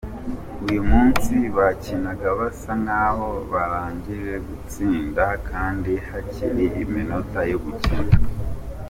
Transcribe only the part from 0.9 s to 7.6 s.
munsi bakinaga basa nk’aho barangije gutsinda kandi hakiri iminota yo